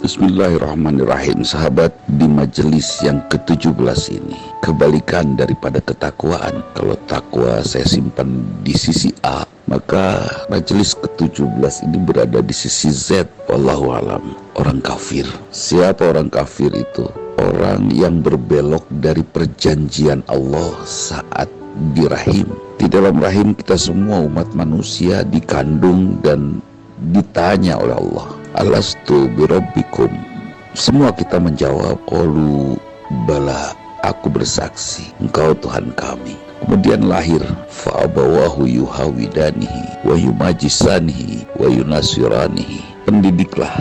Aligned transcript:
Bismillahirrahmanirrahim 0.00 1.44
Sahabat 1.44 1.92
di 2.08 2.24
majelis 2.24 3.04
yang 3.04 3.20
ke-17 3.28 4.16
ini. 4.16 4.32
Kebalikan 4.64 5.36
daripada 5.36 5.76
ketakwaan. 5.84 6.64
Kalau 6.72 6.96
takwa 7.04 7.60
saya 7.60 7.84
simpan 7.84 8.40
di 8.64 8.72
sisi 8.72 9.12
A 9.20 9.44
Maka 9.68 10.24
majelis 10.48 10.96
ke-17 10.96 11.84
ini 11.84 12.00
berada 12.00 12.40
di 12.40 12.54
sisi 12.56 12.88
Z. 12.88 13.28
Wallahu 13.52 13.92
alam 13.92 14.24
Orang 14.56 14.80
kafir. 14.80 15.28
Siapa 15.52 16.16
orang 16.16 16.32
kafir 16.32 16.72
itu? 16.72 17.04
Orang 17.36 17.92
yang 17.92 18.24
berbelok 18.24 18.88
dari 19.04 19.20
perjanjian 19.20 20.24
Allah 20.32 20.80
saat 20.88 21.52
di 21.92 22.08
rahim 22.08 22.48
Di 22.80 22.88
dalam 22.88 23.20
rahim 23.20 23.52
kita 23.52 23.76
semua 23.76 24.24
umat 24.24 24.48
manusia 24.56 25.28
dikandung 25.28 26.24
dan 26.24 26.64
ditanya 27.12 27.76
oleh 27.76 28.00
Allah 28.00 28.39
alastu 28.58 29.30
birabbikum 29.34 30.10
semua 30.70 31.10
kita 31.10 31.42
menjawab 31.42 31.98
qalu 32.06 32.78
bala 33.26 33.74
aku 34.06 34.30
bersaksi 34.30 35.10
engkau 35.18 35.50
Tuhan 35.58 35.90
kami. 35.98 36.38
Kemudian 36.62 37.10
lahir 37.10 37.42
fa'abawahu 37.72 38.68
yuhawidanihi 38.70 40.06
wa 40.06 40.14
yumajisanihi 40.14 41.48
wa 41.58 41.66
yunasiranihi. 41.66 43.02
Pendidiklah 43.02 43.74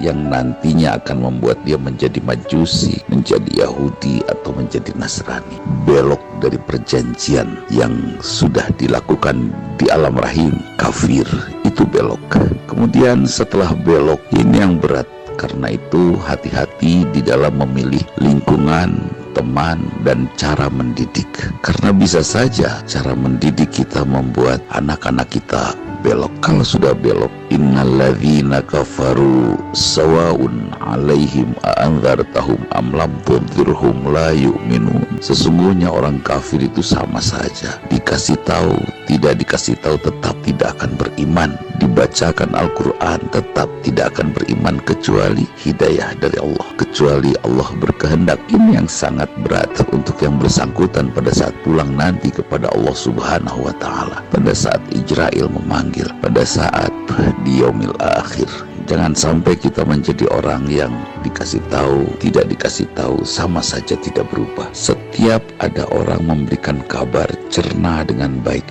yang 0.00 0.32
nantinya 0.32 0.96
akan 0.96 1.28
membuat 1.28 1.60
dia 1.68 1.76
menjadi 1.76 2.22
majusi, 2.24 3.04
menjadi 3.12 3.68
Yahudi 3.68 4.24
atau 4.24 4.56
menjadi 4.56 4.96
Nasrani. 4.96 5.60
Belok 5.84 6.22
dari 6.40 6.56
perjanjian 6.56 7.68
yang 7.68 7.92
sudah 8.24 8.64
dilakukan 8.80 9.52
di 9.76 9.92
alam 9.92 10.16
rahim, 10.16 10.56
kafir 10.80 11.28
itu 11.70 11.86
belok. 11.86 12.20
Kemudian 12.66 13.24
setelah 13.24 13.70
belok 13.72 14.20
ini 14.34 14.58
yang 14.58 14.82
berat. 14.82 15.06
Karena 15.38 15.72
itu 15.72 16.20
hati-hati 16.20 17.08
di 17.16 17.24
dalam 17.24 17.56
memilih 17.56 18.04
lingkungan, 18.20 19.08
teman, 19.32 19.80
dan 20.04 20.28
cara 20.36 20.68
mendidik. 20.68 21.32
Karena 21.64 21.96
bisa 21.96 22.20
saja 22.20 22.84
cara 22.84 23.16
mendidik 23.16 23.72
kita 23.72 24.04
membuat 24.04 24.60
anak-anak 24.68 25.32
kita 25.32 25.72
belok 26.00 26.32
kalau 26.40 26.64
sudah 26.64 26.96
belok 26.96 27.30
innalladzina 27.52 28.64
kafaru 28.64 29.54
sawaun 29.76 30.72
alaihim 30.80 31.52
a'anzartahum 31.62 32.58
am 32.74 32.92
lam 32.92 33.12
tunzirhum 33.28 34.10
la 34.10 34.32
yu'minun. 34.34 35.20
Sesungguhnya 35.20 35.92
orang 35.92 36.18
kafir 36.24 36.64
itu 36.64 36.80
sama 36.80 37.20
saja. 37.20 37.78
Dikasih 37.92 38.40
tahu 38.42 38.80
tidak 39.06 39.38
dikasih 39.40 39.76
tahu 39.78 39.96
tetap 40.00 40.34
tidak 40.42 40.74
akan 40.80 40.90
beriman 40.96 41.52
dibacakan 41.90 42.54
Al-Quran 42.54 43.18
tetap 43.34 43.66
tidak 43.82 44.14
akan 44.14 44.30
beriman 44.30 44.78
kecuali 44.86 45.42
hidayah 45.58 46.14
dari 46.22 46.38
Allah. 46.38 46.68
Kecuali 46.78 47.34
Allah 47.42 47.66
berkehendak. 47.82 48.38
Ini 48.46 48.78
yang 48.78 48.86
sangat 48.86 49.26
berat 49.42 49.74
untuk 49.90 50.14
yang 50.22 50.38
bersangkutan 50.38 51.10
pada 51.10 51.34
saat 51.34 51.52
pulang 51.66 51.90
nanti 51.98 52.30
kepada 52.30 52.70
Allah 52.70 52.94
subhanahu 52.94 53.66
wa 53.66 53.74
ta'ala. 53.82 54.22
Pada 54.30 54.54
saat 54.54 54.78
Ijrail 54.94 55.50
memanggil 55.50 56.06
pada 56.22 56.46
saat 56.46 56.94
di 57.42 57.58
yaumil 57.58 57.92
akhir. 57.98 58.46
Jangan 58.86 59.14
sampai 59.14 59.54
kita 59.54 59.86
menjadi 59.86 60.26
orang 60.34 60.66
yang 60.66 60.90
dikasih 61.22 61.62
tahu, 61.70 62.10
tidak 62.18 62.50
dikasih 62.50 62.90
tahu, 62.98 63.22
sama 63.22 63.62
saja 63.62 63.94
tidak 63.94 64.26
berubah. 64.34 64.66
Setiap 64.74 65.42
ada 65.62 65.86
orang 65.94 66.26
memberikan 66.26 66.82
kabar, 66.90 67.30
cerna 67.54 68.02
dengan 68.02 68.42
baik, 68.42 68.66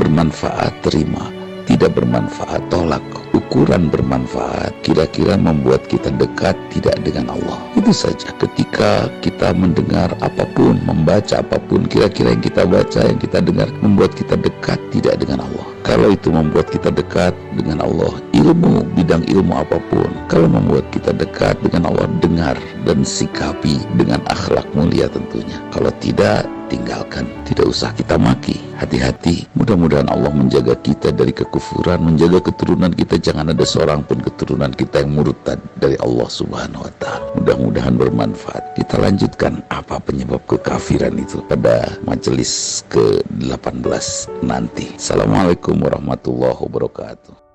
bermanfaat, 0.00 0.72
terima 0.80 1.37
tidak 1.68 2.00
bermanfaat 2.00 2.64
tolak 2.72 3.04
ukuran 3.36 3.92
bermanfaat 3.92 4.72
kira-kira 4.80 5.36
membuat 5.36 5.84
kita 5.84 6.08
dekat 6.16 6.56
tidak 6.72 6.96
dengan 7.04 7.36
Allah. 7.36 7.60
Itu 7.76 7.92
saja. 7.92 8.32
Ketika 8.40 9.12
kita 9.20 9.52
mendengar 9.52 10.12
apa 10.24 10.48
pun 10.56 10.80
membaca 10.88 11.44
apa 11.44 11.60
pun 11.68 11.84
kira-kira 11.84 12.32
yang 12.32 12.40
kita 12.40 12.64
baca 12.64 13.00
yang 13.04 13.20
kita 13.20 13.44
dengar 13.44 13.68
membuat 13.84 14.16
kita 14.16 14.40
dekat 14.40 14.80
tidak 14.92 15.20
dengan 15.20 15.44
Allah. 15.44 15.66
Kalau 15.84 16.08
itu 16.12 16.28
membuat 16.32 16.72
kita 16.72 16.88
dekat 16.88 17.36
dengan 17.56 17.84
Allah 17.84 18.16
ilmu 18.38 18.86
bidang 18.94 19.26
ilmu 19.26 19.52
apa 19.58 19.82
pun 19.90 20.06
kalau 20.30 20.46
membuat 20.46 20.86
kita 20.94 21.10
dekat 21.10 21.58
dengan 21.66 21.90
Allah 21.90 22.06
dengar 22.22 22.54
dan 22.86 23.02
sikapi 23.02 23.82
dengan 23.98 24.22
akhlak 24.30 24.64
mulia 24.78 25.10
tentunya. 25.10 25.58
Kalau 25.74 25.90
tidak 25.98 26.46
tinggalkan. 26.68 27.24
Tidak 27.48 27.64
usah 27.64 27.90
kita 27.96 28.20
maki. 28.20 28.60
Hati-hati. 28.76 29.48
Mudah-mudahan 29.56 30.06
Allah 30.06 30.30
menjaga 30.30 30.76
kita 30.78 31.10
dari 31.10 31.32
kekufuran 31.32 32.04
menjaga 32.04 32.44
keturunan 32.44 32.92
kita. 32.92 33.18
Jangan 33.18 33.50
ada 33.56 33.64
seorang 33.64 34.04
pun 34.04 34.20
keturunan 34.20 34.70
kita 34.70 35.02
yang 35.02 35.16
murtad 35.16 35.58
dari 35.80 35.96
Allah 35.98 36.28
subhanahu 36.28 36.86
wa 36.86 36.92
ta'ala. 37.00 37.26
Mudah-mudahan 37.40 37.96
bermanfaat. 37.96 38.76
Kita 38.76 39.00
lanjutkan 39.00 39.64
apa 39.72 39.98
penyebab 39.98 40.44
kekafiran 40.46 41.16
itu 41.18 41.42
pada 41.48 41.98
majelis 42.04 42.84
ke-18 42.92 44.44
nanti. 44.44 44.94
Assalamualaikum 44.94 45.80
warahmatullahi 45.80 46.60
wabarakatuh 46.62 47.47